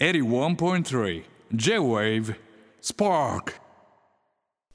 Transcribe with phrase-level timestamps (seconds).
[0.00, 1.22] 81.3
[1.54, 2.34] J-Wave
[2.82, 3.52] Spark.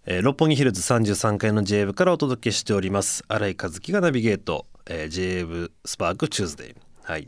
[0.05, 3.25] えー六本木ヒルズ33階の j 部からお届けしております。
[3.27, 7.27] 新井和樹がナビゲート、えー、j 部スパークチューズデイはい、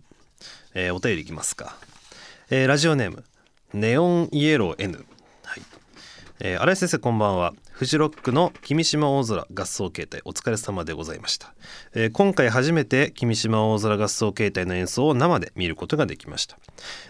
[0.73, 1.75] えーお便りいきますか、
[2.49, 3.25] えーラジオネーム
[3.73, 5.05] ネオンイエロー N、
[6.43, 7.53] えー新井先生こんばんは。
[7.71, 11.53] フジロックの君島大空合奏形態お疲れ様でございました、
[11.93, 16.57] えー今回初めて君島大空合奏形態の演奏を生で見ることができました、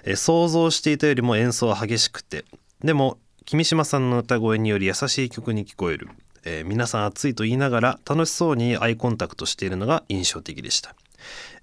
[0.03, 2.43] えー想像していたよりも演奏は激しくて
[2.83, 6.09] でも君島さんの歌声により優しい曲に聞こえる、
[6.43, 10.93] え皆さん熱いと言いながら楽しそうにアイコンタクトしているのが印象的でした。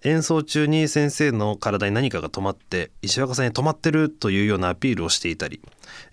[0.05, 5.61] 演奏中に先生の体に何かが止まって石若さんに止まってるというようなアピールをしていたり、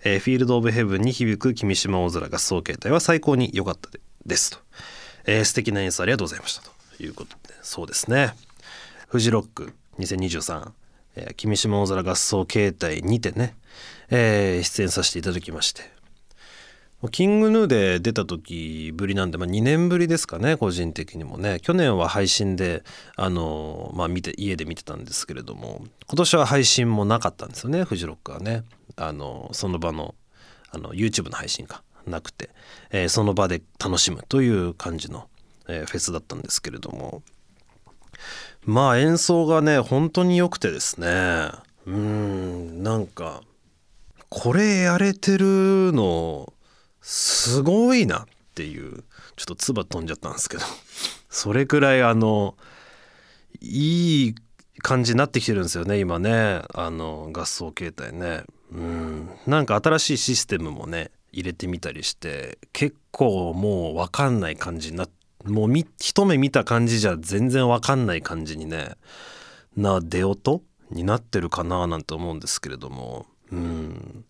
[0.02, 3.88] えーフィールド・オブ・ヘブンに響く君島大空合奏形態は最高に良かった
[4.24, 4.58] ですと、
[5.26, 8.34] えー素敵な演奏ありがとうございましたということでそうですね。
[9.08, 10.70] フジロック2023、
[11.16, 13.54] えー君島大空合奏形態にてね、
[14.10, 15.82] えー出演させていただきまして
[17.10, 21.60] キングヌーで出た時ぶりなんで、まあ、2年ぶりですかね個人的にもね。
[21.60, 22.82] 去年は配信で
[23.16, 28.64] あの、まあ、見て家で見てたんですけれども今年は配信もなかったんですよねフジロックはね。
[28.96, 30.14] あのその場の
[30.70, 32.50] あの YouTube の配信かなくて、
[32.90, 35.28] えーその場で楽しむという感じの、
[35.68, 37.22] えーフェスだったんですけれども。
[38.64, 41.50] まあ演奏がね本当に良くてですね。
[41.86, 43.42] うんなんか
[44.28, 46.52] これやれてるの
[47.08, 48.24] すごいなっ
[48.56, 49.04] ていう
[49.36, 50.64] ちょっと唾飛んじゃったんですけど。
[51.30, 52.56] それくらいあの
[53.60, 54.34] いい
[54.78, 56.62] 感じになってきてるんですよね今ね。
[56.74, 58.42] あの合奏形態ね。
[58.72, 59.30] うん。
[59.46, 65.06] なんか新しいシステムもね入れてみたりして結構もう分かんない感じにな
[65.44, 68.96] もう一目見た感じじゃ全然分かんない感じにね
[69.76, 73.26] な出音になってるかななんて思うんですけれども。
[73.52, 74.24] うん。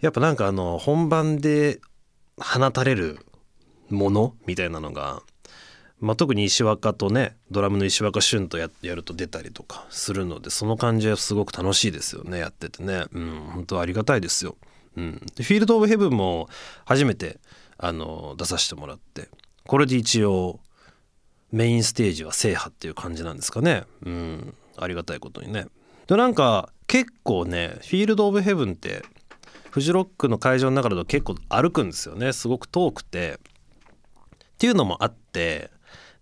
[0.00, 1.80] やっぱなんかあの本番で
[2.42, 3.18] 放たれる
[3.90, 5.22] ものみたいなのが、
[6.00, 13.04] まあ、特に石若とねドラムの石若俊とややると出たりとかするのでその感じはすごく楽しいですよねやっててね。
[13.12, 14.56] うん本当ありがたいですよ。
[14.96, 16.50] うん、でフィールド・オブ・ヘブンも
[16.84, 17.38] 初めて
[17.78, 19.28] あの出させてもらって
[19.66, 20.60] これで一応
[21.50, 23.84] メインステージは制覇っていう感じなんですかね。
[24.04, 24.54] うん。
[24.76, 25.66] ありがたいことにね。
[26.06, 29.02] でなんか結構ねフィールド・オブ・ヘブンって
[29.72, 32.34] フジロックの会場の中だと結構歩くんですよね。
[32.34, 33.40] すごく遠くて。
[33.40, 35.70] っていうのもあって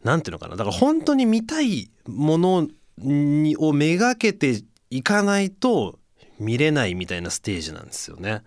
[0.05, 0.55] 何ていうのかな。
[0.55, 2.69] だから本当に見たいもの
[2.99, 5.99] にをめがけていかないと
[6.39, 8.43] 見れないみたいなステージなんですよね。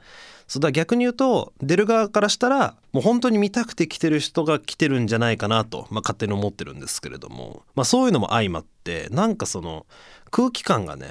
[0.48, 9.86] そうだ逆に言うと出る側からしたらもう本当に見たくて来てる人が来てるんじゃないかなと、まあ、勝手に思ってるんですけれども、まあ、そういうのも相まってなんかその
[10.32, 11.10] 空気感がね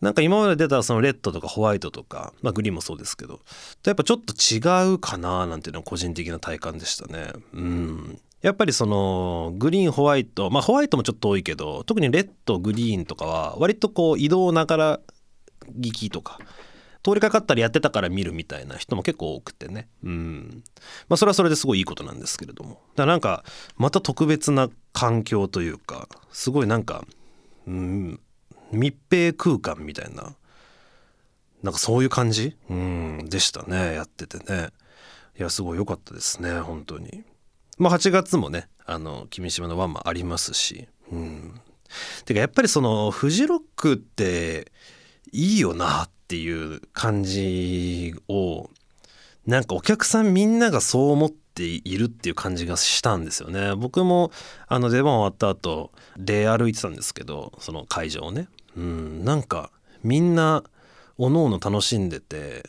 [0.00, 3.40] なんか今まで出たそのレッドとかホワイトとか、まあ、グリーンもそうですけど
[3.84, 7.32] やっぱちょっと違うかななんていうのは個人的な体感でしたね。
[7.52, 8.18] うん。
[8.40, 15.00] やっぱりそのグリーンホワイトまあホワイトもちょっと多いけど特にレッドグリーンとかは割とこう移動ながら
[15.78, 16.38] 聞きとか
[17.02, 19.88] 通りかかったりやってたから見るみたいな人も結構多くてね。
[20.02, 20.62] うん。
[21.08, 22.70] まあそれはそれですごいいいことなんですけれども。
[22.70, 23.44] だからなんか
[23.76, 27.04] また特別な環境というかすごいなんか
[27.66, 28.20] うん
[28.72, 30.34] 密閉空間みたいな
[31.62, 32.56] なんかそういう感じ？
[32.70, 34.68] うんでしたねやっててね。
[35.38, 37.24] いやすごい良かったですね本当に。
[37.78, 41.60] まあ8月もねあの君島のワンマンありますしうん。
[42.24, 44.70] てかやっぱりそのフジロックって
[45.32, 48.70] いいよなっていう感じを
[49.46, 53.74] なんかお客さんみんながそう思っているっていう感じがしたんですよね。
[53.74, 54.30] 僕も
[54.68, 58.48] あの出番終わった後で歩いてたんですけどその会場をね。
[58.80, 59.70] うんなんか
[60.02, 60.64] みんな
[61.18, 62.68] おのおの楽しんでて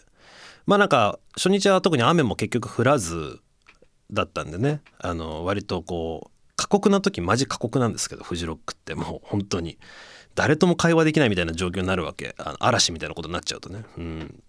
[0.66, 3.39] まあなんか初日は特に雨も結局降らず
[4.11, 8.94] だったんでねあの割とこう過酷な時マジ過酷なんですけどフジロックって。
[8.94, 9.79] もう本当に
[10.35, 12.35] 誰とも会話できないみたいな状況になるわけ。
[12.38, 13.83] あの嵐みたいなことになっちゃうとね。
[13.97, 14.44] うん。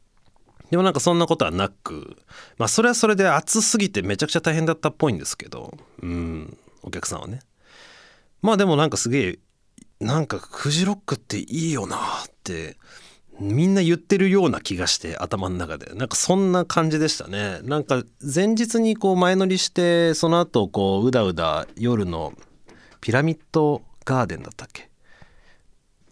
[0.71, 2.17] でもなんかそんなことはなく
[2.59, 5.73] まあそれはそれで暑すぎてめちゃくちゃ大変だったっぽいんですけど
[6.03, 6.59] うん。
[6.83, 7.41] お客さんはね。
[8.43, 9.39] まあでもなんかすげえ
[10.03, 12.01] なんかフジロックっていいよなっ
[12.43, 12.77] て
[13.39, 15.95] みんな言ってるような気がして頭の中で。
[15.95, 17.61] なんかそんな感じでしたね。
[17.63, 22.33] なんか前日にこう前乗りしてその後こううだうだ夜の
[23.01, 24.91] ピラミッドガーデンだったっけ？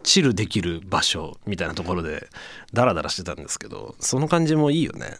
[0.03, 2.29] チルできる場所みたいなところで
[2.73, 5.19] ダラダラしてたんですけどその感じもいいよね。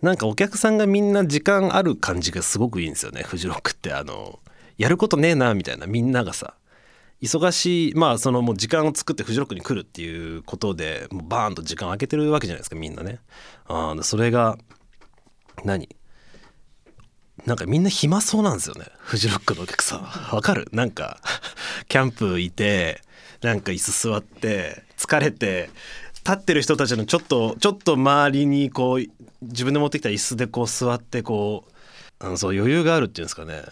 [0.00, 3.24] なんかお客さんがみんな時間ある感じがすごくいいんですよね。
[3.24, 4.38] フジロックってあの
[4.78, 6.54] やることねえなみたいなみんながさ
[7.22, 13.18] 忙しいまあそのもう時間を作ってフジロックに来るっていうことでもうバーンと時間空けてるわけじゃないですかみんなね。
[13.66, 14.56] あそれが
[15.64, 15.88] 何？
[17.46, 20.02] なんかみんな暇そうなんですよねフジロックのお客さん
[20.34, 20.68] わかる？
[20.72, 21.20] なんか
[21.88, 23.02] キャンプいて
[23.42, 25.70] なんか椅子座って疲れて
[26.16, 29.06] 立ってる人たちのちょっとちょっと周りにこう
[29.42, 31.72] 自分で持ってきた椅子でこう座ってこう
[32.24, 33.62] あのそう余裕があるっていうんですかね。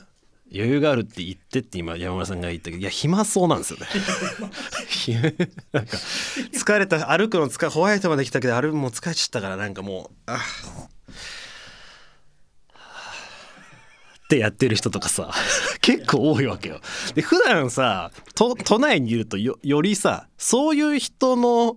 [0.52, 3.86] 余裕があるって言ってって今山村さんが言ったけどいや暇そうなんですよね
[5.72, 10.38] なんか疲れた歩くの疲れホワイトまで来たけど歩くも疲れちゃったからなんかもうあ
[14.24, 15.30] ってやってる人とかさ
[15.80, 16.80] 結構多いわけよ。
[17.14, 21.76] で普段さ都内にいるとよよりさそういう人の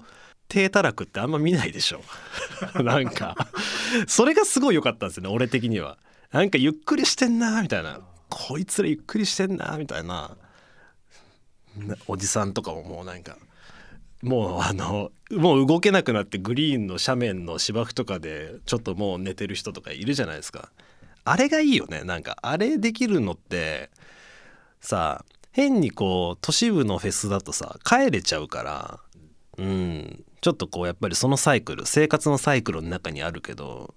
[0.49, 2.03] 低たらくってあんま見ないでしょ
[2.83, 3.35] なんか
[4.05, 5.97] それがすごい良かったんですよね俺的には。
[6.31, 7.99] なんかゆっくりしてんなみたいな
[8.31, 10.37] こいつらゆっくりしてんなみたいな
[12.07, 13.37] おじさんとかももうなんか
[14.23, 20.71] もうあのもう動けなくなってグリーンの斜面の芝生とかでちょっともう寝てる人とかいるじゃないですか。
[21.23, 23.91] あれがいいよねなんかあれできるのって
[24.79, 28.99] さ変にこう都市部のフェスだとさ帰れちゃうから
[29.57, 33.93] うんちょっとこうやっぱりそのサイクル生活のサイクルの中にあるけど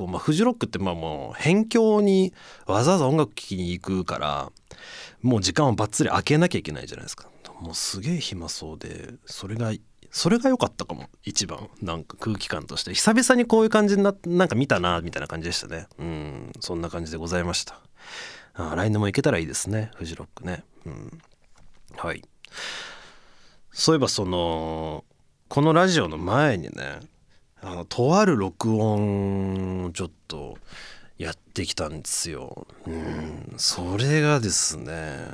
[0.00, 2.32] こう、まあ、フジロックってまあもう辺境に
[2.66, 4.50] わざわざ音楽聴きに行くから
[5.20, 7.28] もう時間をばっつり空けなきゃいけないじゃないですか。
[7.60, 9.74] もうすげえ暇そうでそれが
[10.10, 11.68] それが良かったかも一番。
[11.82, 12.94] なんか空気感として。
[12.94, 15.86] 久々にこういう感じにななんか見たなみたいな感じでしたね。
[15.98, 16.52] うん。
[16.60, 17.78] そんな感じでございました。
[18.54, 20.64] あ来年も行けたらいいですねフジロックね。
[20.86, 21.18] うん。
[21.96, 22.22] はい。
[23.70, 25.04] そういえばその
[25.48, 27.00] このラジオの前にね
[27.62, 30.56] あのとある録音をちょっと
[31.18, 32.66] やってきたんですよ。
[32.86, 33.54] うん。
[33.58, 35.28] それがですね。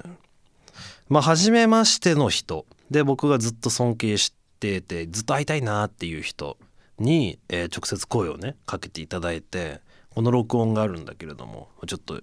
[1.09, 2.67] まあ初めましての人。
[2.91, 6.57] で僕がずっと尊敬しててずっと会いたいなっていう人
[6.99, 9.81] に、えー、直接声をねかけていただいて
[10.15, 12.21] この録音があるんだけれどもちょっと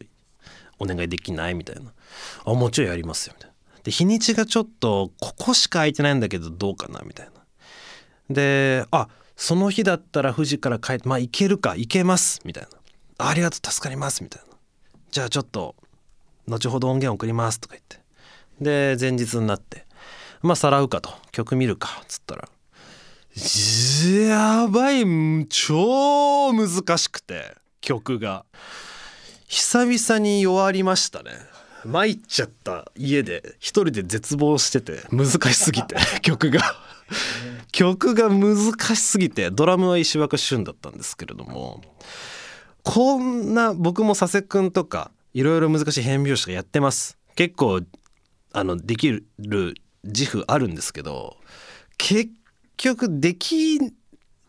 [0.80, 1.92] お願いできないみたいな
[2.46, 3.54] 「あもちろんやりますよ」みたいな。
[3.84, 7.32] で日にちがちょっとここしか空いてないんだけどどうかなみたいな。
[8.30, 12.70] であその日だったら富士から帰ってまあ行けるか行けますみたいな。
[13.30, 14.58] ありがとう助かりますみたいな。
[15.12, 15.76] じゃあちょっと
[16.48, 18.00] 後ほど音源送りますとか言って。
[18.62, 19.86] で前日になって。
[20.42, 21.12] まあさらうかと。
[21.32, 22.50] 曲見るかっつったら。
[24.28, 25.04] やばい
[25.48, 28.46] 超難しくて曲が。
[29.48, 31.32] 久々に弱りましたね。
[31.86, 36.62] 参っちゃった家で一人で絶望してて難しすぎて曲が。
[37.72, 41.82] 曲が難しすぎてドラムは石若俊だったんですけれども
[42.84, 47.18] こんな僕も佐世くんとかいろいろ難しい変拍子がやってます。
[47.36, 47.82] 結構
[48.52, 49.26] あのできる
[50.04, 51.38] 自負あるんですけど
[51.98, 52.32] 結
[52.78, 53.80] 局でき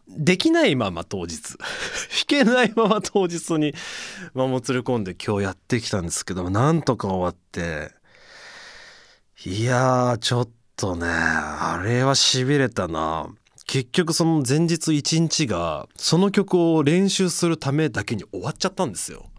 [0.08, 1.64] できないまま当日 弾
[2.26, 3.74] けないまま当日に
[4.34, 7.92] まもつれ込んで今日やってきたんですけどなんとか終わって
[9.46, 13.28] いやちょっとねあれはしびれたな。
[13.66, 19.30] 結局その前日一日がその曲を練習するためだけに終わっちゃったんですよ。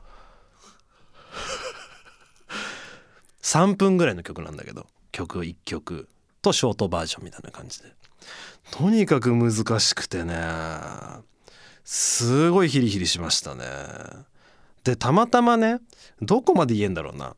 [3.43, 6.09] 3分ぐらいの曲なんだけど曲1曲。
[6.41, 7.91] とショートバージョンみたいな感じで。
[8.71, 10.41] とにかく難しくてね
[11.83, 13.65] すごいヒリヒリしましたね。
[14.83, 15.79] でたまたまね
[16.21, 17.35] どこまで言えんだろうな。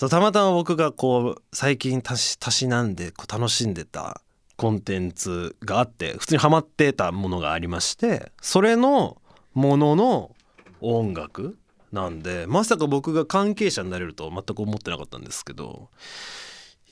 [0.00, 4.22] そうたまたま僕がこう最近たしなんでこう楽しんでた
[4.56, 9.20] コンテンツがあって普通にハマってたものがありましてそれの
[9.52, 10.34] ものの
[10.80, 11.58] 音楽
[11.92, 15.90] なんでまさか僕が関係者になれると全く思ってなかったんですけど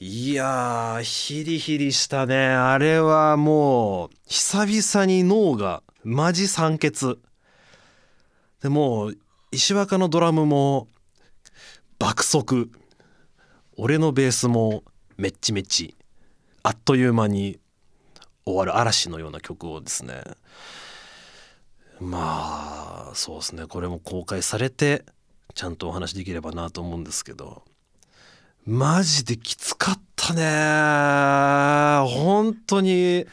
[0.00, 2.36] いやヒリヒリしたね。
[2.48, 7.16] あれはもう久々に脳がマジ酸欠。
[8.62, 9.12] でも
[9.50, 10.88] 石若のドラムも
[11.98, 12.70] 爆速。
[13.80, 14.82] 俺のベースも
[15.18, 15.94] めっちめち
[16.64, 17.60] あっという間に
[18.44, 20.20] 終わる嵐のような曲をですね。
[22.00, 23.66] まあそうですね。
[23.66, 25.04] これも公開されて
[25.54, 27.62] ちゃんとお話できればなと思うんですけど。
[28.66, 30.42] マジできつかったね。
[32.08, 33.26] 本当に。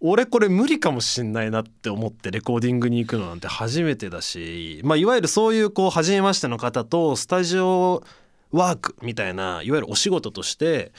[0.00, 4.82] 俺これ無理かもしんないなって思ってレコーディングに行くのなんて初めてだし。
[4.84, 8.04] まあいわゆるそういうこう初めましての方とスタジオ
[8.52, 10.92] ワークみたいないわゆるお仕事として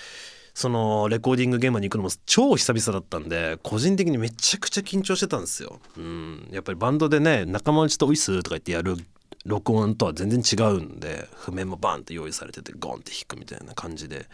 [0.54, 5.80] そのレコーディング現場に行くのも超久々だったんで個人的にめちゃくちゃ緊張してたんですよ。
[5.98, 6.48] うん。
[6.52, 8.98] やっぱりバンドでね仲間内と「ウィス」とか言ってやる
[9.46, 14.28] 録音とは全然違うんで譜面もバンって用意されててゴンって弾くみたいな感じで。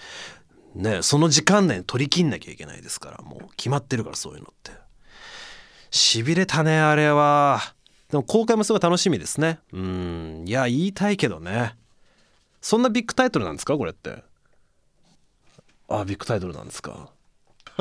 [0.75, 4.71] ねその時間内に取り切んなきゃいけないですからもう決まってるからそういうのって。
[5.89, 7.61] しびれたねあれは。
[8.11, 9.59] でも公開もすごい楽しみですね。
[9.73, 10.43] うん。
[10.45, 11.75] いや言いたいけどね。
[12.67, 14.25] そんなビッグタイトルなんですかこれって？
[15.87, 17.11] あビッグタイトルなんですか。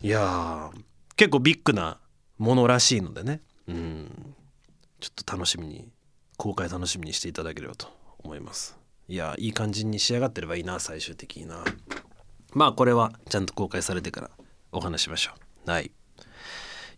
[0.00, 0.70] いや
[1.16, 2.00] 結構ビッグな
[2.38, 3.42] ものらしいのでね。
[3.66, 4.34] うん。
[5.00, 5.92] ちょっと楽しみに
[6.38, 7.88] 公開楽しみにしていただければと
[8.20, 8.78] 思います。
[9.06, 11.62] いやいい感じに仕上がってればいいな最終的にな。
[12.54, 14.30] まあこれはちゃんと公開されてから
[14.72, 15.32] お話しましょ
[15.66, 15.70] う。
[15.70, 15.88] はい。
[15.88, 15.90] い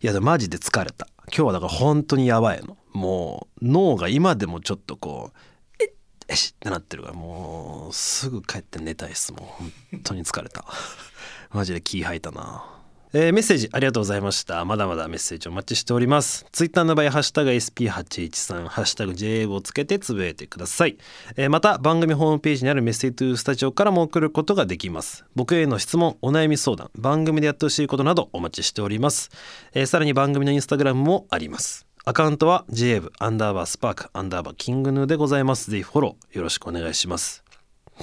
[0.07, 1.09] やでもマジで疲れた。
[1.27, 5.37] 今日はだから本当にやばいのもう脳が今でもちょっとこう
[5.83, 5.91] えっ
[6.27, 9.63] えしってなってるからもうすぐ帰って寝たいっすもう。
[9.91, 10.65] 本当に疲れた。
[11.51, 12.81] マジで気吐いたな。
[13.13, 14.63] えー、メッセージありがとうございました。
[14.63, 16.45] まだまだメッセージお待ちしております。
[16.53, 20.97] ツイッターの場合ハッシュタグ SP813 ハッシュタグ JA をつけてつぶやいてください、
[21.35, 25.25] えー、また番組ホームページにあるメッセージトゥースタジオからも送ることができます。
[25.35, 29.29] 僕への質問お悩み相談番組でやってほしいことなどお待ちしております、
[29.73, 31.90] えー、さらに番組のインスタグラムもあります。
[32.03, 35.69] アカウントは JA アンダーバースパークアンダーバーキングヌーでございます。
[35.69, 37.43] ぜひフォローよろしくお願いします。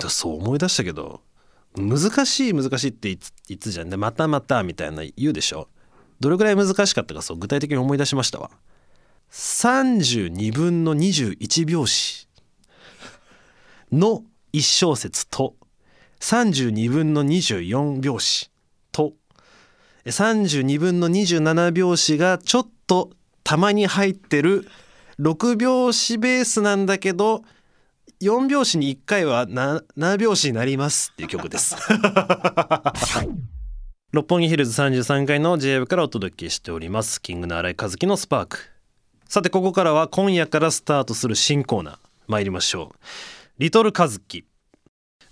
[0.08, 1.20] そう思い出したけど
[1.76, 3.90] 難しい難しいって言つじゃん。
[3.90, 5.66] でまたまたみたいな言うでしょ？
[6.20, 8.52] どれぐらい難しかったかそう具体的に思い出しましたわ。
[9.32, 12.28] 32分の21拍子
[13.90, 15.56] の1小節と
[16.20, 18.52] 32分の24拍子
[18.92, 19.14] と
[20.04, 23.10] 32分の27拍子がちょっと
[23.48, 24.68] たまに入ってる
[25.18, 27.44] 6拍子ベースなんだけど
[28.20, 31.74] 4拍子に1回は 7, 7拍子になりますっていう曲です。
[34.12, 37.22] 六本木ヒルズ33階の j 部からお届けしております。
[37.22, 38.58] キングの新井和樹のスパーク。
[39.26, 41.98] さてここからは今夜からスタートする新コーナー。
[42.26, 42.98] 参りましょう。
[43.56, 44.44] リトル和樹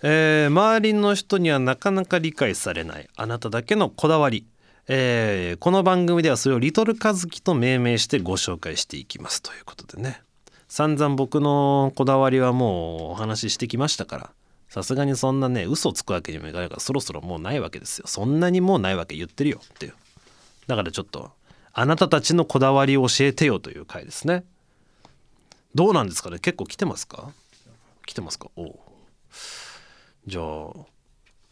[0.03, 4.47] えー、周りの人にはなかなか理解されないあなただけのこだわり、
[4.89, 10.23] えー、この番組ではそれをリトル和樹と命名してご紹介していきますということでね。
[10.69, 14.31] 散々僕のこだわりはもうお話ししてきましたから
[14.69, 18.07] さすがにそんなね嘘つくわけにもいかないからそろそろもうないわけですよ。
[18.07, 19.95] そんなにもうないわけ言ってるよっていう。
[20.69, 21.33] だからちょっと
[21.73, 24.45] あなたたちのこだわりを教えてよという回ですね。
[25.75, 26.39] どうなんですかね？
[26.39, 27.33] 結構来てますか？
[28.07, 28.51] 来てますか？
[28.57, 28.79] お
[30.29, 30.45] じゃあ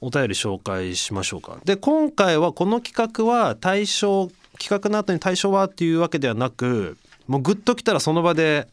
[0.04, 1.58] お便り紹介しましょうか。
[1.64, 8.68] で今回はこの企画は対象企画の後に対象はっていうわけではなくもうグッときたらその場で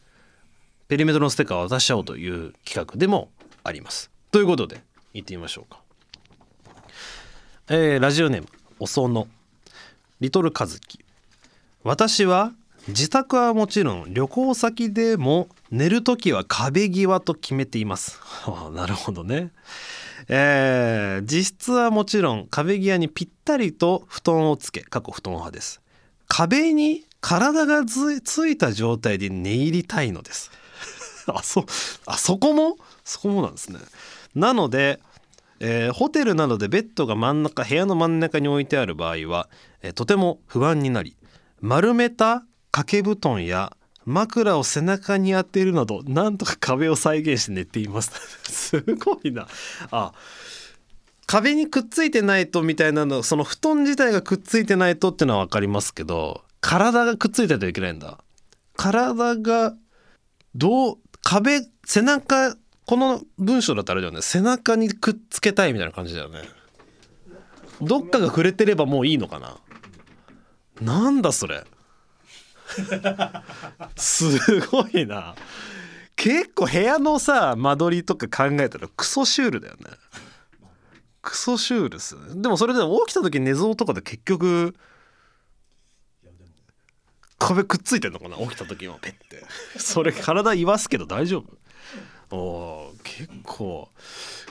[0.90, 3.30] ペリメートのステッカーを渡しちゃおうという企画でも
[3.64, 4.12] あります。
[4.30, 4.82] ということで
[5.14, 5.80] 行ってみましょうか。
[7.70, 9.30] えー、ラジオネームおその。
[10.20, 11.00] リトルカズキ。
[11.84, 12.52] 私は
[12.90, 18.20] 自宅はもちろん旅行先でも寝る時は壁際と決めています。
[18.74, 19.52] なるほどね。
[20.28, 25.82] えー、実質はもちろん壁際にぴったりと布団をつけ過去布団派です。
[26.28, 30.52] 壁に体がついた状態で寝入りたいのです。
[31.28, 31.66] あそ
[32.06, 32.78] あそこも？
[33.04, 33.80] そこもなんですね。
[34.34, 35.00] なので、
[35.60, 39.50] えー、ホテルなどでベッドが真ん中部屋の真ん中に置いてある場合は、
[39.82, 41.16] えー、とても不安になり
[41.60, 43.76] 丸めた掛け布団や
[44.06, 48.12] 枕を背中に当てるなどなんとか壁を再現して寝ています。
[48.50, 49.48] すごいな。
[49.92, 50.14] あ
[51.28, 58.20] 壁にくっついてないとみたいなのその布団自体がくっついてないとっていうのは分かりますけど体がくっついてないといけないんだ。
[58.76, 59.76] 体が
[60.56, 62.56] どう壁背中
[62.86, 64.22] この文章だったらあれだよね。
[64.22, 66.42] 背中にくっつけたいみたいな感じだよね。
[67.82, 69.58] どっかが触れてればもういいのかな。
[70.82, 71.64] なんだそれ。
[73.96, 75.36] すごいな。
[76.16, 79.82] 結構部屋のさ間取りとか考えたらクソシュールだよね。
[81.22, 84.76] クソシュールっすでもそれでも起きた時寝相とかで結局
[87.38, 89.44] 壁くっついてんのかな起きた時もペッて。
[89.80, 91.44] それ体言わすけど大丈
[92.30, 92.36] 夫。
[92.36, 93.90] お結構。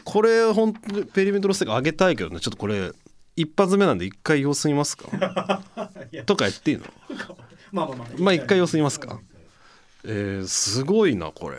[0.05, 2.41] これ本当にペリメトロステー上げたいけどね。
[2.41, 2.93] ちょっとこれ
[3.37, 5.07] 一発目なんで一回様子見ますか？
[6.27, 6.85] とかやっていいの？
[7.73, 9.21] まあまあまあまあ一回様子見ますか。
[10.05, 11.59] えー、すごいなこれ。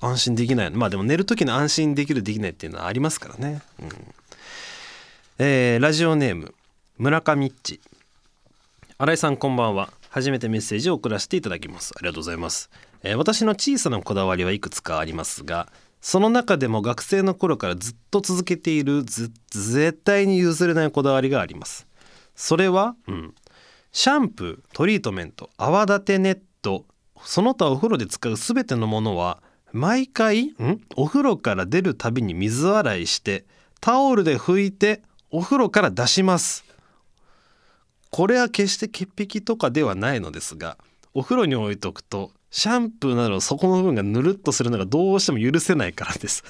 [0.00, 0.70] 安心できない。
[0.70, 3.88] まあでも寝る時の安心できるできないっていうのはありますからね、うん。
[5.38, 6.54] えー、ラジオネーム
[6.98, 7.80] 村上っち。
[8.98, 9.92] 新井さんこんばんは。
[10.10, 11.92] 初めてメッセージを送らせていただきます。
[11.96, 12.68] ありがとうございます、
[13.04, 15.68] えー、私の小さなこだわりはいくつかありますが
[16.00, 21.86] その中でも学生の頃からずっと続けている絶対に譲れないこだわりがあります。
[22.34, 23.34] それは、うん、
[23.92, 26.86] シャンプートリートメント泡立てネット
[27.22, 29.42] その他お風呂で使う全てのものは
[29.72, 30.80] 毎回ん？
[30.96, 33.44] お風呂から出るたびに水洗いして
[33.80, 36.64] タオルで拭いてお風呂から出します。
[38.10, 40.76] これは決して潔癖とかではないのですが
[41.14, 46.42] お風呂に置いとくとシャンプーなどの底の部分がぬるっとするのがどうしても許せないからです、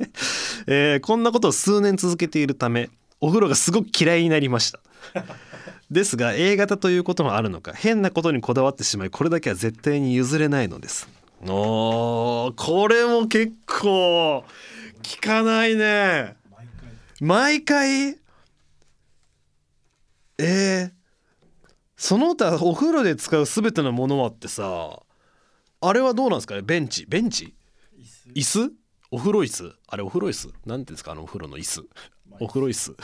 [0.66, 4.80] えーこんなことを数年続けているためお風呂がすごく嫌いになりました。
[5.90, 11.08] ですが A 型ということもあるのか変なことにこだわってしまいこれだけは絶対に譲れないのです。
[11.42, 14.44] おーこれも結構
[15.02, 16.36] 聞かないね。
[17.20, 18.18] 毎回？
[20.38, 20.92] えー、
[21.96, 25.00] その他お風呂で使う全てのものはってさ
[25.82, 26.62] あれはどうなんですかね？
[26.62, 27.04] ベンチ？
[27.06, 27.54] ベンチ？
[28.34, 28.72] 椅子？
[29.10, 29.74] お風呂椅子？
[29.88, 30.48] あれお風呂椅子？
[30.66, 31.12] なんていうんですか？
[31.12, 31.82] あのお風呂の椅子。
[32.38, 32.96] お風呂椅子。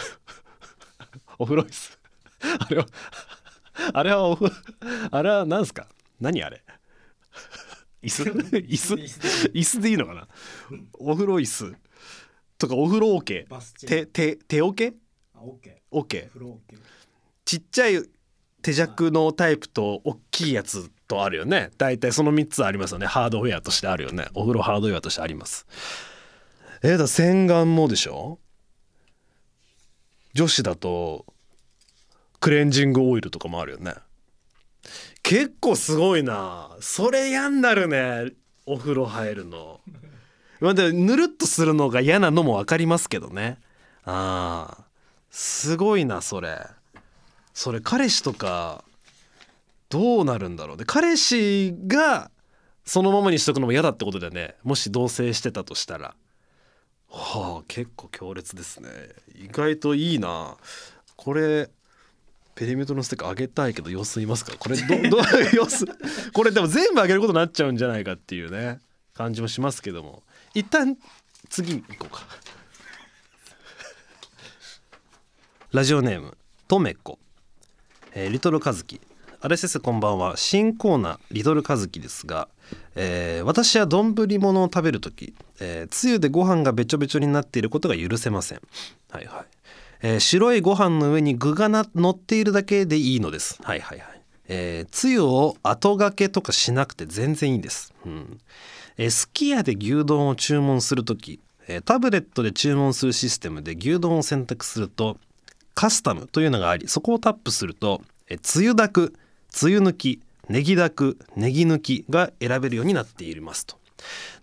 [1.39, 1.99] お風呂椅子。
[2.61, 2.87] あれは
[3.93, 4.55] あれはお風
[5.11, 5.87] あれは何ですか？
[6.21, 6.63] 何あれ？
[8.03, 8.23] 椅子？
[8.25, 9.81] 椅子椅子？
[9.81, 10.29] でいいのかな？
[10.95, 11.75] お風呂椅子？
[12.59, 13.47] とかお風呂桶？
[13.49, 14.95] バスチェ手手手オッケ
[15.91, 16.41] オッケー。
[17.45, 18.03] ちっちゃい
[18.63, 21.71] 手弱のタイプと大きいやつとあるよね。
[21.79, 23.07] 大体その3つありますよね。
[23.07, 24.27] ハードウェアとしてあるよね。
[24.35, 25.67] お風呂ハードウェアとしてあります。
[26.83, 28.39] えーだ洗顔もでしょ？
[30.35, 31.25] 女子だと
[32.41, 33.95] クレンジングオイルとかもあるよね。
[35.23, 36.77] 結構すごいな。
[36.81, 38.33] それ嫌になるね。
[38.67, 39.81] お風呂入るの。
[40.61, 43.59] まあでぬるっとするのが嫌なのも分かりますけどね。
[44.05, 44.85] ああ
[45.31, 46.61] すごいなそれ。
[47.53, 48.85] それ彼氏とか
[49.89, 50.77] どうなるんだろう。
[50.77, 52.31] で彼氏が
[52.85, 54.55] そのままにしとくのも嫌だってことだよね。
[54.63, 56.15] もし同棲してたとしたら。
[57.09, 58.89] はあ結構強烈ですね。
[59.35, 60.57] 意外といいな。
[61.17, 61.71] これ
[62.57, 64.53] ペリメートのステッカーあげたいけど様子いますか？
[64.59, 65.21] これどどう
[65.55, 65.85] 様子
[66.33, 68.81] これでも全部あげることになっちゃうんじゃないかっていうね
[69.15, 70.23] 感じもしますけども。
[70.55, 70.97] 一旦
[71.51, 72.27] 次に行こうか。
[75.73, 76.37] ラジオネーム
[76.67, 77.19] とめこ、
[78.15, 79.01] えーリトルカズキ。
[79.43, 80.37] あれ先生こんばんは。
[80.39, 82.49] 新コーナーリトルカズキですが、
[82.95, 88.63] えー私は丼物を食べる時、えーつゆでご飯がべちょべちょになっていることが許せません。
[89.11, 89.56] はいはい、
[90.03, 93.59] えー白いご飯の上に具がな乗っているだけでいいのです。
[93.63, 94.23] はいはいはい。
[94.49, 98.41] えーつゆを後がけとかしなくて全然いいです、うん。
[98.97, 105.19] えーすき家で牛丼を注文する時えータブレットで注文するシステムで牛丼を選択すると
[105.75, 108.03] カスタムというのがありそこをタップすると
[108.43, 109.15] つゆだく
[109.49, 113.77] つゆ抜きネギだくネギ抜きが選べるようになっていますと。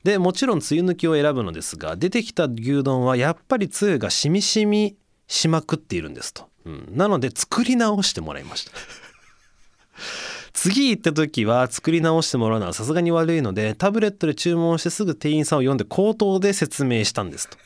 [0.03, 4.95] でもちろんつゆ抜きを選ぶのですが出てきた牛丼はやっぱりつゆがしみしみ
[5.33, 8.71] しまくっているんですと、うん、なので作り直してもらいました。
[10.53, 17.57] 次行った時は作り直してもらうのはさすがに悪いのでタブレットで注文してすぐ店員さんを呼んで口頭で説明したんですと。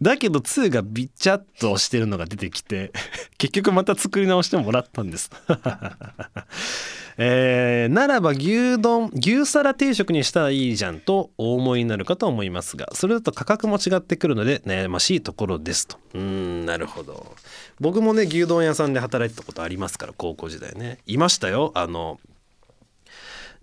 [0.00, 2.92] だけど2がビチャッとしてるのが出てきて
[3.38, 5.30] 結局また作り直してもらったんです。
[7.16, 15.96] えーならば牛丼牛皿定食にしたらいいじゃんとお思いになるかと思いますがそれだと価格も違ってくるので悩ましいところですと。
[16.14, 17.36] うんなるほど。
[17.80, 20.98] 僕もね牛丼屋さんで働いてたことありますから高校時代ね。
[21.06, 21.70] いましたよ。
[21.74, 22.18] あの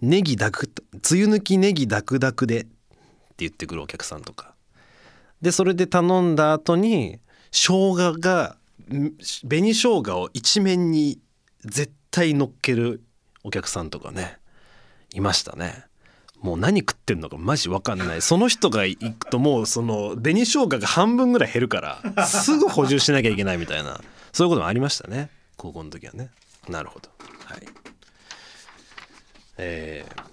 [0.01, 2.69] ネギだくつゆ抜きネギダクダクでって
[3.39, 4.55] 言ってくるお客さんとか。
[5.41, 7.19] でそれで頼んだ後に
[7.51, 11.19] 生姜が紅生姜を一面に
[11.63, 13.03] 絶対乗っける
[13.43, 14.37] お客さんとかね
[15.13, 15.85] いましたね。
[16.41, 18.21] もう何食ってんのかマジ分かんない。
[18.21, 24.01] その人が行くともうその紅生姜が半分ぐらい減るからすぐ補充しなきゃいけないみたいな
[24.31, 25.29] そういうこともありましたね。
[25.57, 26.29] 高校の時はね。
[26.67, 27.09] なるほど。
[27.45, 27.67] はい。
[29.57, 30.31] えー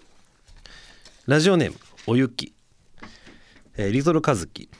[1.27, 2.55] ラジオネームおゆき、
[3.77, 4.71] えーリトルカズキ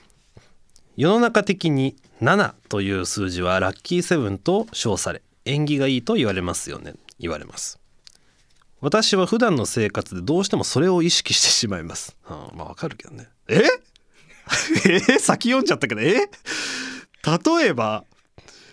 [0.99, 7.79] 世の中的に7という数字はラッキーセブンと称され縁起がいいと言われますよね言われます。
[8.81, 13.29] 私は普段の生活でどうしてもそれを意識してしまいます、はあまあわかるけどね。
[13.47, 13.63] え？
[14.91, 14.99] え？
[15.21, 16.15] 先読んじゃったけどえ？
[16.15, 16.29] 例
[17.69, 18.05] えば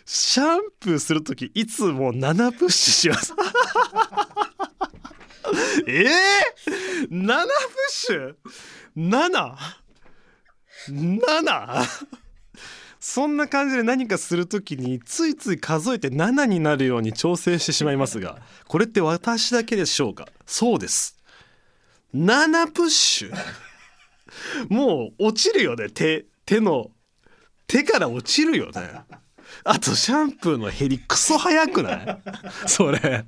[0.03, 3.35] シャンプーする時いつも7プッシュします。
[5.85, 6.05] え？
[7.07, 7.49] ー、7プ
[7.85, 8.35] ッシュ
[8.97, 9.84] ？7?
[10.91, 11.85] 7?
[12.99, 20.27] そんな感じで何かする時についつい数えて7になるように調整してしまいますがこれって私だけでしょうか？
[20.47, 21.15] そうです。
[22.15, 23.35] 7プッシュ？
[24.69, 25.89] もう落ちるよね。
[25.89, 26.89] 手手の
[27.67, 28.81] 手から落ちるよね。
[29.63, 32.21] あとシャンプーの減りクソ早くない？
[32.65, 33.23] それ。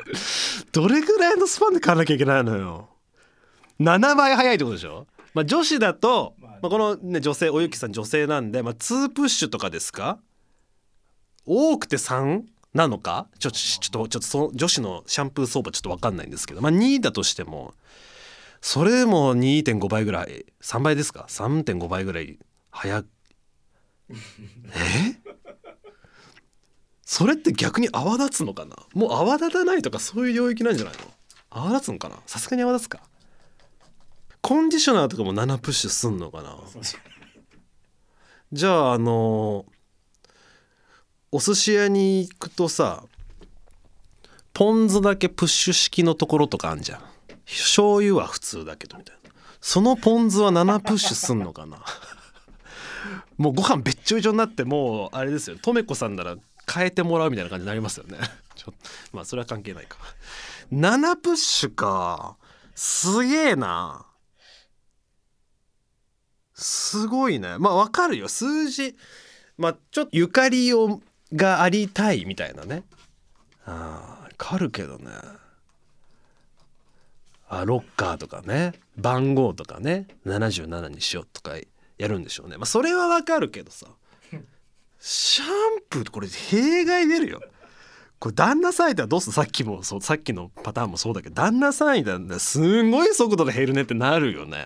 [0.71, 2.89] どれぐらいのスパンで買わなきゃいけないのよ。
[3.79, 5.05] 7倍早いってことでしょ？
[5.35, 10.19] まあ女子だと、まあ、このね女性おゆきさん女性なんで、まあ、2プッシュとかですか？
[11.45, 12.43] 多くて3
[12.73, 13.27] なのか？
[13.39, 17.73] ちょちょっとちょっとそ女子のシャンプー相場ちょっと分かんないんですけど、まあ、2だとしても
[18.61, 22.39] それでも2.5倍ぐらい3倍ですか？3.5倍ぐらい
[22.71, 23.07] 早く。
[24.09, 24.15] え？
[27.03, 28.75] それって逆に泡立つのかな？
[28.93, 30.99] もう泡立たないとかそういう領域なんじゃないの？
[31.49, 32.17] 泡立つのかな？
[32.25, 33.01] さすがに泡立つか。
[34.41, 36.55] コンディショナーとかも7プッシュすんのかな？
[38.53, 39.65] じゃああの
[41.31, 43.03] お寿司屋に行くとさ
[44.53, 47.01] ポン酢だけプッシュ式のところとかあんじゃん。
[47.45, 49.31] 醤油は普通だけどみたいな。
[49.61, 51.83] そのポン酢は7プッシュすんのかな？
[53.37, 55.57] もうご飯べっちょいちょになってもうあれですよ。
[55.61, 56.37] とめこさんなら
[56.73, 58.17] 変えてもらうみたいな感じになりますよね。
[58.55, 58.73] ちょ
[59.13, 59.97] まあそれは関係ないか。
[60.71, 62.37] 7プッシュか。
[62.73, 64.06] すげえな
[66.57, 67.57] すごいね。
[67.59, 68.27] まあわかるよ。
[68.27, 68.95] 数字。
[69.57, 71.01] まあちょっとゆかりを
[71.33, 72.83] がありたいみたいなね。
[73.65, 75.11] あわかるけどね。
[77.49, 78.73] あロッカーとかね。
[78.97, 80.07] 番号とかね。
[80.25, 81.55] 77にしようとか
[81.97, 82.57] やるんでしょうね。
[82.57, 83.85] まあそれはわかるけどさ。
[84.99, 85.47] シャン
[85.89, 87.39] プーこれ弊害出るよ。
[88.17, 94.65] これ旦那さんいたらどうするさっきもそうさっきのパターンもそうだけど旦那さんいたらすんごい速度で減るねってなるよね。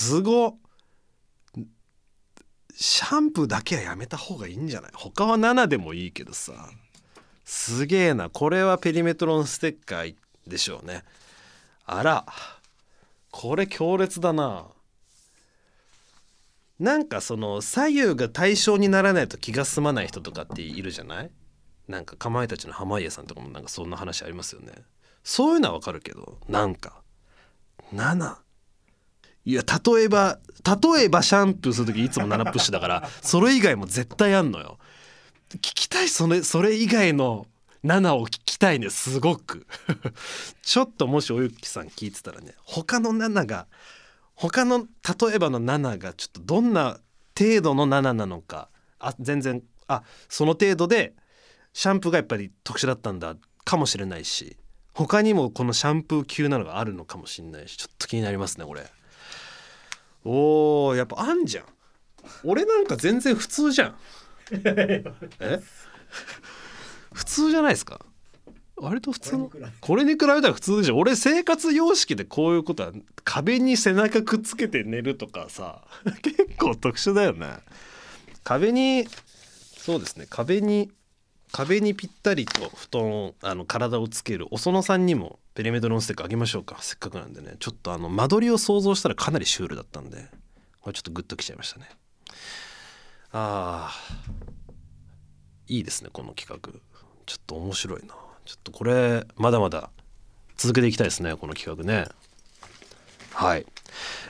[0.00, 0.56] すご
[2.74, 4.92] シャンプーだけはやめた方がいいんじゃない？
[4.94, 6.70] 他は7でもいいけどさ。
[7.44, 8.30] すげえな。
[8.30, 10.14] これはペリメトロンステッカー
[10.46, 11.04] でしょうね。
[11.84, 12.24] あら。
[13.30, 14.68] これ強烈だな。
[16.78, 21.30] なんかその左右が対象にならないと気が済まない人とかっているじゃない？
[21.88, 24.72] なんかかまいたちの濱家さんとかもなんかそんな話ありますよね。
[25.22, 26.38] そういうのはわかるけど。
[26.48, 27.02] なんか。
[27.94, 28.36] 7
[29.44, 34.78] いや例えば例えばシャンプーする時いつも7プッシュだから それ以外も絶対あんのよ。
[35.54, 37.46] 聞きたいそれそれ以外の
[37.84, 39.66] 7を聞きたいねすごく。
[40.62, 43.66] ちょっともしおゆきさん聞いてたらね他の7が
[44.34, 44.78] 他の
[45.20, 47.00] 例えばの7がちょっとどんな
[47.38, 51.14] 程度の7なのかあ全然あその程度で
[51.72, 54.56] シャンプーがやっぱり特殊だったんだかもしれないし
[54.94, 58.86] 他にもこのシャンプー級なのがあるのかもしれないしちょっと気になりますねこれ
[60.24, 61.64] おーやっぱあんじゃん。
[62.44, 63.94] 俺なんか全然普通じゃん。
[65.40, 65.60] え？
[67.12, 68.00] 普通じゃないですか？
[68.76, 69.50] 割と普通の。
[69.80, 70.52] これに比べたら。
[70.52, 72.92] 普通でしょ俺生活様式でこういうことは
[73.24, 75.82] 壁に背中くっつけて寝るとかさ
[76.22, 77.58] 結構特殊だよね。
[78.42, 79.06] 壁に
[79.76, 80.26] そうですね。
[80.30, 80.90] 壁に
[81.52, 86.78] 壁にぴったりと布団をあの体をつけるお園さんにもペリメトロンステッカーあげましょうか。
[86.80, 87.56] せっかくなんでね。
[87.58, 90.24] ちょっとあの間取りを想像したらかなりシュールだったんで。
[90.80, 91.90] これちょっとグッときちゃいましたね。
[93.32, 96.80] あーいいですねこの企画。
[97.26, 98.14] ちょっと面白いな。
[98.46, 99.90] ちょっとこれまだまだ
[100.56, 102.08] 続けていきたいですねこの企画ね。
[103.34, 103.66] はい、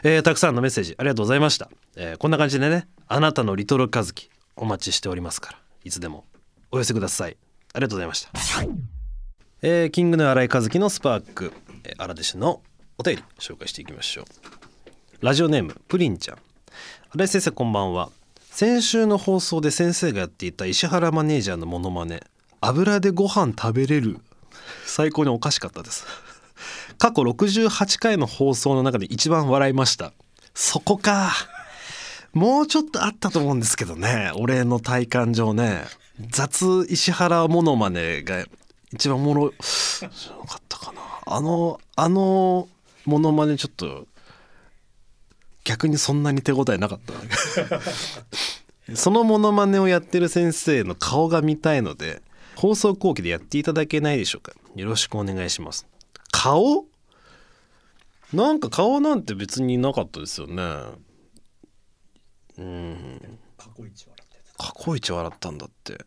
[0.02, 5.58] えーたくさんのメッセージありがとうございました、えーこんな感じでねあなたのリトルカズキお待ちしておりますから。
[5.84, 6.24] いつでも
[6.72, 7.36] お寄せください。
[7.72, 8.32] ありがとうございました、
[9.62, 11.52] えーキングの新井和樹のスパーク、
[11.98, 12.62] 荒弟子の
[12.96, 14.24] お便り紹介していきましょう。
[15.20, 16.38] ラジオネームプリンちゃん。
[17.12, 18.08] 新井先生こんばんは。
[18.50, 22.22] 先週の放送で先生がやっていた石原マネージャーのモノマネ
[22.62, 24.16] 油でご飯食べれる。
[24.86, 26.06] 最高におかしかったです。
[26.96, 30.14] 過去68回の放送の中で一番笑いました。
[30.54, 31.32] そこか。
[32.32, 34.32] もうちょっとあったと思うんですけどね。
[34.36, 35.84] 俺の体感上ね。
[36.30, 38.46] 雑石原モノマネが
[38.92, 39.56] 一番おもろよか
[40.56, 42.68] ったかなあのあの
[43.04, 44.06] モノマネちょっと
[45.64, 47.00] 逆にそんなに手応えなかっ
[48.88, 52.22] たそのモノマネをやってる先生の顔が見たいので
[52.56, 55.86] 放送後期でやっていただけないでしょうかよろしくお願いします
[56.32, 56.84] 顔
[58.32, 60.62] なんか顔なんて別になかったですよね
[62.58, 65.98] うん過去一笑って過去一笑ったんだって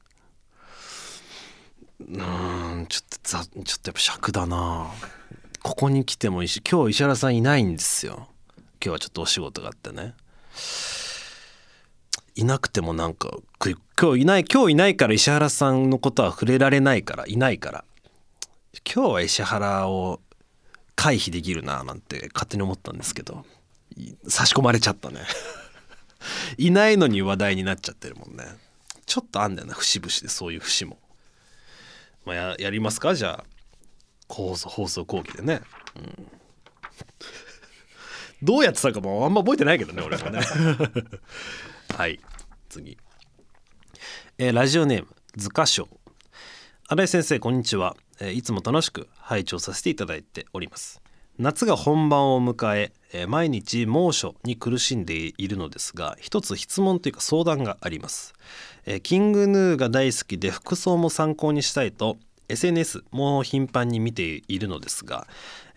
[2.08, 4.92] うんちょっとざちょっとやっぱ尺だな。
[5.62, 8.28] ここに来てもいいし今日石原さんいないんですよ。
[8.58, 10.14] 今日はちょっとお仕事があってね。
[12.36, 13.30] いなくてもなんか
[14.00, 17.86] 今日いない今日いないから石原さんのことは触れられないからいないから。
[18.92, 20.20] 今日は石原を
[20.96, 23.46] 回避できるななんて勝手に思ったんですけど
[24.28, 25.22] 差し込まれちゃったね。
[26.58, 28.46] いないのに話題になっちゃってるもんね。
[29.06, 30.98] ちょっとあんだよな節々でそういう節も。
[32.26, 33.16] まあややりますか？
[33.16, 33.46] じゃあ
[34.28, 35.62] 放送放送後期でね、
[35.96, 36.28] うん、
[38.42, 40.40] どうやってたかもあんま覚えてないけどね俺もね。
[41.96, 42.20] はい。
[42.70, 42.98] 次。
[44.38, 45.88] えーラジオネーム図鑑賞
[46.88, 51.02] 新井先生こんにちは、えーいつも楽しく拝聴させていただいております。
[51.40, 58.34] 夏が本番を迎え毎日猛暑に苦しんでいるのですが一つ質問というか相談があります、
[58.86, 62.18] えキングヌーが大好きで服装も参考にしたいと
[62.50, 65.28] SNS も頻繁に見ているのですが、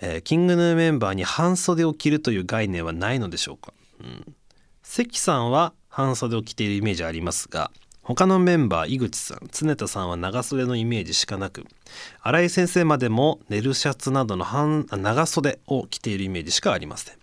[0.00, 4.34] えーキングヌーメンバーに半袖を着るという概念はないのでしょうか、うん、
[4.82, 7.70] 関さんは半袖を着ているイメージありますが
[8.06, 11.64] 他のメンバー井口さん常田さんは長袖のイメージしかなく
[12.22, 17.16] 新井先生までもネルシャツなどの半長袖を着ているイメージしかありません、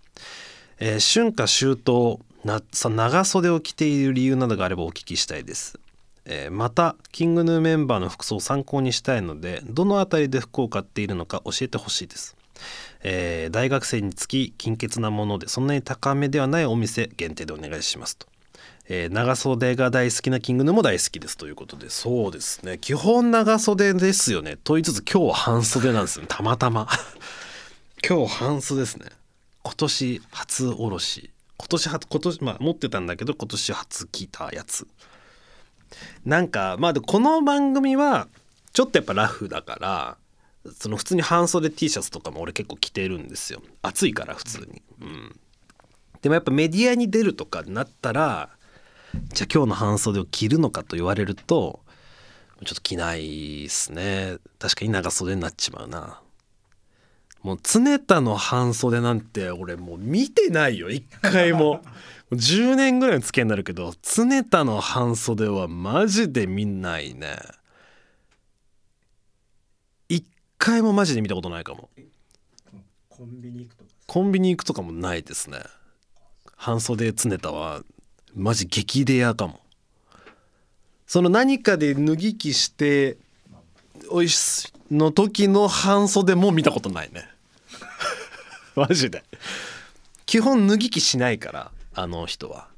[0.80, 5.78] えー春夏秋冬なさ長袖を着ている理由などがあればお聞きしたいです、
[6.26, 12.36] えーまたキングヌーメンバーの服装を参考にしたいのでどの辺りで服を買っているのか教えてほしいです。
[13.02, 18.26] えー大学生につき金欠なものでそんなに高めではないお店限定でお願いしますと、
[18.88, 22.78] えー長袖が大好きなキングヌも大好きですということでそうですね。
[22.78, 24.56] 基本長袖ですよね。
[24.56, 26.28] と言いつつ今日は半袖なんですよね。
[26.28, 26.88] たまたま。
[28.06, 29.06] 今日半袖ですね。
[29.62, 31.30] 今年初おろし。
[31.56, 34.86] 今年初今年まあ持ってたんだけど今年初着たやつ。
[36.24, 38.28] なんかまあでこの番組は
[38.74, 40.16] ちょっとやっぱラフだから
[40.78, 43.62] その普通に半袖 T シャツとかも俺結構着てるんですよ。
[43.80, 45.40] 暑いから普通に、うん、
[46.20, 48.50] でもやっぱメディアに出るとかになったら
[49.32, 51.80] じゃあ今日の半袖を着るのかと言われると
[52.64, 54.36] ちょっと着ないっすね。
[54.58, 56.20] 確かに長袖になっちまうな。
[57.42, 60.88] もう常田の半袖なんて俺もう見てないよ。
[60.88, 61.58] 一回も。
[61.60, 61.82] も
[62.30, 67.36] う10年ぐらいの付き合いになるけど常田の半袖はマジで見ないね。
[70.08, 71.90] 一回もマジで見たことないかも。
[73.10, 73.90] コンビニ行くとか。
[74.06, 75.58] コンビニ行くとかもないですね。
[76.56, 77.82] 半袖常田は
[78.34, 79.60] マジ激レアかも。
[81.06, 83.16] その何かで脱ぎ着して
[84.10, 87.28] おいしの時の半袖も見たことないね。
[88.74, 89.24] マジで。
[90.26, 92.68] 基本脱ぎ着しないからあの人は。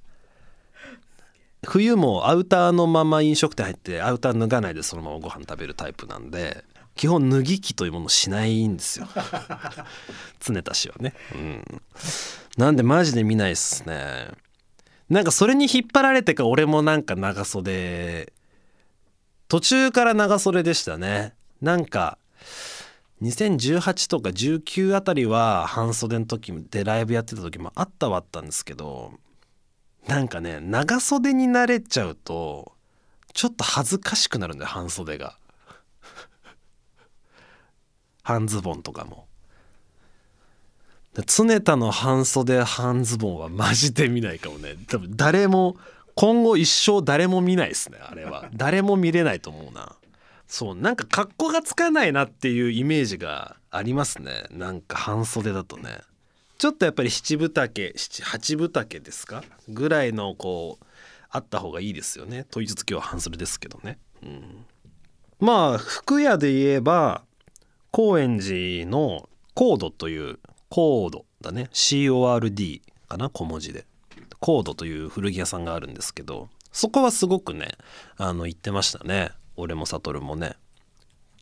[1.64, 6.64] 冬もアウターのまま飲食店入ってアウター脱がないでそのままご飯食べるタイプなんで
[6.94, 9.08] 基本脱ぎ着というものしないんですよ。
[10.40, 11.14] 常田氏はね。
[11.34, 11.64] うん。
[12.56, 14.28] なんでマジで見ないっすね。
[15.08, 18.32] なんかそれに引っ張られてか俺もなんか長袖。
[19.48, 21.34] 途中から長袖でしたね。
[21.60, 22.18] なんか
[23.22, 29.12] 2018とか19あたりは半袖の時でライブやってた時もあったはあったんですけど
[30.06, 32.72] なんかね長袖に慣れちゃうと
[33.32, 35.38] ちょっと恥ずかしくなるんだよ半袖が。
[38.22, 39.25] 半ズボンとかも。
[41.24, 44.76] 常田の半袖半ズボンはマジで見ないかもね。
[44.88, 45.76] 多分誰も
[46.14, 48.48] 今後一生誰も見ないですねあれは。
[48.54, 49.96] 誰も見れないと思うな。
[50.46, 54.44] そうなんか格好がつかないなっていうイメージがありますね。
[54.50, 56.00] なんか半袖だとね。
[56.58, 59.44] ちょっとやっぱり七分丈七八分丈ですか？
[59.68, 60.84] ぐらいのこう
[61.28, 62.44] あった方がいいですよね。
[62.44, 64.64] と言いつつ今日は半袖ですけどね、うん、
[65.38, 67.24] まあ服屋で言えば
[67.90, 71.68] 高円寺のコードというコードだね。
[71.72, 73.86] CORD かな小文字で。
[74.40, 77.72] コードという古着屋さんがあるんですけどそこはすごくね
[78.18, 79.30] あの行ってましたね。
[79.56, 80.54] 俺も悟もね。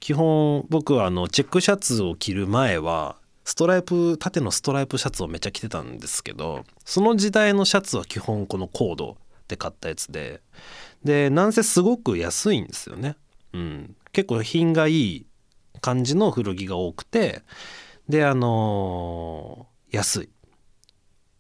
[0.01, 9.17] 基本僕はあのチェックシャツを着る前はストライプ縦のストライプシャツをめっちゃ着てたんですけどその時代のシャツは基本このコード
[9.49, 10.41] で買ったやつで。
[11.05, 13.17] でなんせすごく安いんですよね、
[13.53, 15.27] うん、結構品がいい
[15.83, 17.43] 感じの古着が多くて
[18.09, 20.29] であのー安い。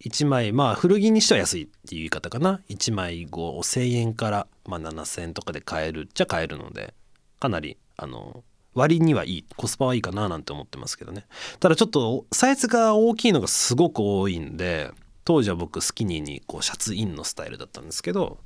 [0.04, 2.60] 1枚まあ古着にしては安いっていう言い方かな。
[2.68, 6.94] 1枚5,000円から、まあ、7,000円とかで買えるっちゃ買えるので
[7.40, 11.26] かなりあの割にはいいコスパはいいかななんて思ってますけどね。
[11.58, 14.90] ただちょっとサイズが大きいのがすごく多いんで
[15.24, 18.38] 当時は僕スキニーにこうシャツインのスタイルだったんですけど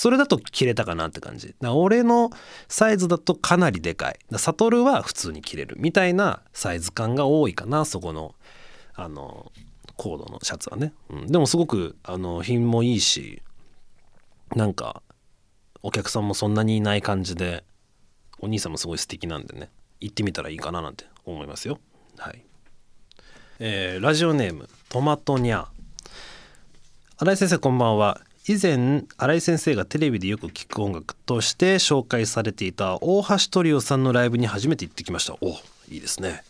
[0.00, 1.54] それだと着れたかなって感じ。
[1.60, 2.30] 俺の
[2.68, 4.18] サイズだとかなりでかい。
[4.30, 8.34] だサトルは普通に着れるみたいなサイズ感が多いかなそこの
[8.94, 9.52] あの
[9.98, 13.42] コードのシャツはね、うん、でもすごくあの品もいいし
[14.56, 15.02] なんか
[15.82, 17.62] お客さんもそんなにいない感じで
[18.38, 19.68] お兄さんもすごい素敵なんでね。
[20.00, 21.78] 行ってみたらいいかななんて思いますよ。
[22.16, 22.42] はい。
[23.58, 25.66] えーラジオネームトマトニャ。
[27.18, 28.22] 新井先生こんばんは。
[28.48, 35.34] 以前新井先生がテレビでよく聴く音楽として紹介されていた大橋トリオさんのライブに初めて行ってきました。
[35.40, 35.50] お
[35.90, 36.42] いいですね。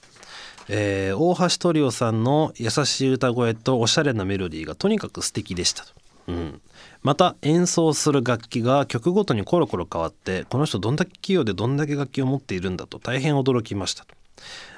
[0.69, 5.85] えー大橋トリオさんの優しい歌声とおしゃれなメロディーがとにかく素敵でした、
[6.29, 6.61] うん、
[7.03, 14.15] また演奏する楽器が曲ごとにコロコロ変わってこの人どんだけ器用でどんだけ楽器を持っているんだと大変驚きましたと、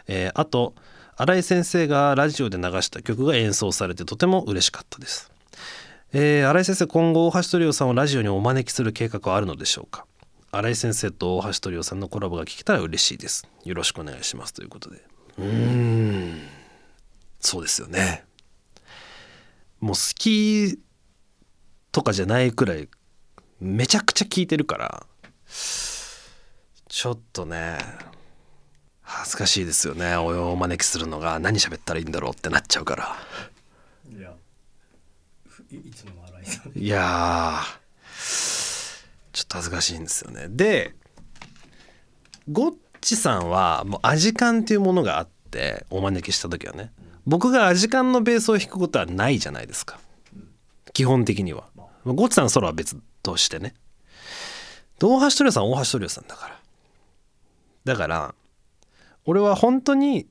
[0.06, 0.74] えーあと
[1.14, 5.31] 新井先生がラジオで流した曲が演奏されてとても嬉しかったです。
[6.14, 10.04] えー新井先生今後大橋トリオさんをラジオにお招きする計画はあるのでしょうか？
[10.50, 13.48] 新井先生と大橋トリオさんのコラボが聞けたら嬉しいです。
[13.64, 15.02] よろしくお願いしますということで。
[15.38, 16.42] うん。
[17.40, 18.24] そうですよね。
[19.80, 20.78] もう好き
[21.92, 22.90] とかじゃないくらい
[23.58, 25.06] めちゃくちゃ聞いてるから
[26.88, 27.78] ちょっとね
[29.00, 30.16] 恥ずかしいですよね。
[30.16, 33.16] おお招きするのが何喋ったらいいんだろうってなっちゃうから。
[35.76, 37.82] いいつもの新井さんいやー。
[39.32, 40.46] ちょっと恥ずかしいんですよね。
[40.48, 40.94] で
[42.50, 46.92] ゴッチさんはもうアジカンっていうものがあってお招きした時はね。
[47.26, 49.98] 僕がアジカンのベースを弾くことはないじゃないですか。
[50.92, 51.68] 基本的には。
[52.04, 53.74] ゴッチさんのソロは別としてね。
[54.98, 56.60] で大橋トリオさんは大橋トリオさんだから。
[57.84, 58.34] だから
[59.24, 60.28] 俺は本当に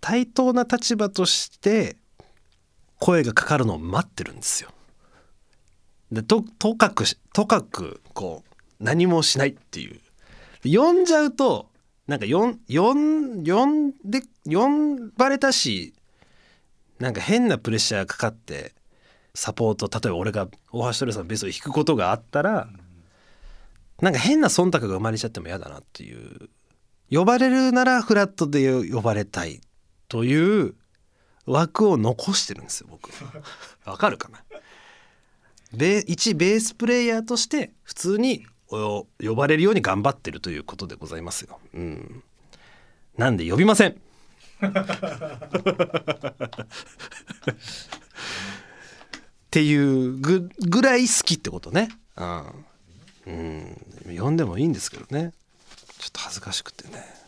[0.00, 1.96] 対等な立場として
[2.98, 4.70] 声がかかるのを待ってるんですよ。
[6.12, 10.00] でととかくとかくこう何もしないっていう。
[10.64, 11.68] 呼んじゃうと
[12.06, 12.94] なんか呼ん呼
[13.66, 14.68] んで呼
[15.16, 15.92] ばれたし
[16.98, 18.72] なんか変なプレッシャーがかかって
[19.34, 22.68] サポート例えば俺が大橋トリオさんのベースを弾くことがあったら
[24.00, 26.48] なんか変な忖度が生まれちゃっても嫌だなっていう。
[27.10, 29.60] 呼ばれるならフラットで呼ばれたい
[30.08, 30.74] という
[31.46, 33.10] 枠を残してるんですよ僕
[33.84, 34.42] わかるかな？
[35.72, 41.58] ベ一ベースプレイヤーとして普通にお呼ばれるように頑張ってるということでございますよ。
[41.74, 42.22] うん、
[43.16, 43.90] なんで呼びません。
[43.94, 43.96] っ
[49.50, 51.88] ていうぐぐらい好きってことね。
[52.16, 52.64] うん、
[53.26, 55.32] うん、呼んでもいいんですけどね。
[55.98, 57.23] ちょっと恥ずかしくてね。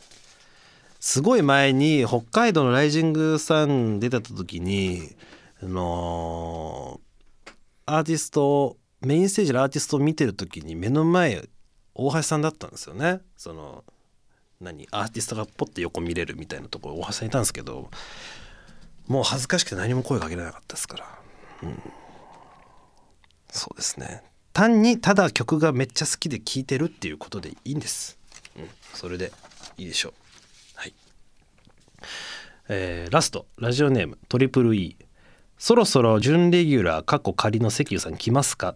[1.06, 5.08] すごい前に北海道のライジングさん出てた時に
[5.62, 7.52] あのー
[7.86, 11.48] アーティストメインステージでアーティストを見てる時に目の前
[11.94, 13.20] 大橋さんだったんですよね。
[13.36, 13.84] その
[14.60, 17.88] 何アーティストがポッて横見れるみたいなところ大橋さんいたんですけど
[19.06, 21.18] もう恥ずかしくて何も声かけられなかったですから、
[21.62, 21.80] うん、
[23.48, 24.24] そうですね。
[24.52, 28.18] 単にただ曲がめっちゃ好きで聴いてるっていうことでいいんです、
[28.56, 29.30] うん、それで
[29.78, 30.25] いいでしょう。
[32.68, 34.96] えーラストラジオネームトリプル E
[35.58, 38.74] そろそろ準レギュラー過去仮の関湯さん来ますか？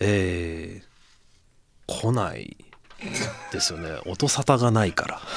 [0.00, 2.56] えー、来ない
[3.52, 3.90] ですよね。
[4.06, 5.20] 音沙汰がないから。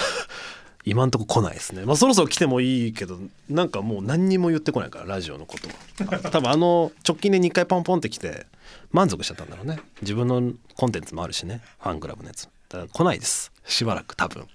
[0.85, 1.85] 今んとこ来ないですね。
[1.85, 3.17] まあそろそろ来てもいいけど
[3.49, 8.47] なんかもう何にも言ってこないからラジオのことも多分あの直近で2回ポンポンって来て
[8.91, 9.79] 満足しちゃったんだろうね。
[10.01, 11.61] 自分のコンテンツもあるしね。
[11.79, 12.49] ファンクラブのやつ。
[12.67, 13.51] だ来ないです。
[13.65, 14.45] しばらく多分。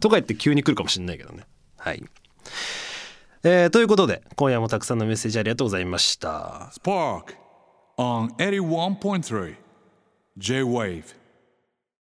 [0.00, 1.44] とか言って急に来るかもしれないけどね。
[1.86, 2.02] はい
[3.44, 7.36] えーということで今夜もたくさんのメッセージありがとうございました Spark
[7.96, 9.54] on 81.3
[10.36, 11.04] J Wave.